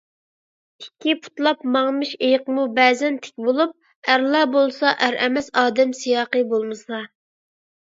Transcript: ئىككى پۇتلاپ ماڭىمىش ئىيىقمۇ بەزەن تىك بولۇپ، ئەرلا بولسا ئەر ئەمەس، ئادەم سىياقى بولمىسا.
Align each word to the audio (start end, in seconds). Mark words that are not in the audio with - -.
ئىككى 0.83 1.11
پۇتلاپ 1.25 1.65
ماڭىمىش 1.75 2.13
ئىيىقمۇ 2.19 2.63
بەزەن 2.79 3.21
تىك 3.27 3.45
بولۇپ، 3.49 3.77
ئەرلا 4.15 4.43
بولسا 4.57 4.97
ئەر 4.97 5.21
ئەمەس، 5.21 5.55
ئادەم 5.63 5.95
سىياقى 6.03 6.45
بولمىسا. 6.57 7.07